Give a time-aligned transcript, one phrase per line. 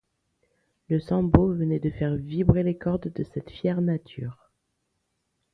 [0.89, 4.49] Le Sambo venait de faire vibrer les cordes de cette fière nature.